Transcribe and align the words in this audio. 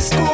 school. 0.00 0.29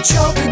But 0.00 0.49